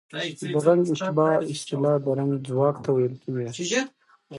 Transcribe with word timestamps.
د 0.53 0.55
رنګ 0.67 0.83
اشباع 0.93 1.35
اصطلاح 1.53 1.95
د 2.03 2.07
رنګ 2.19 2.31
ځواک 2.47 2.75
ته 2.83 2.89
ویل 2.95 3.15
کېږي. 3.55 3.81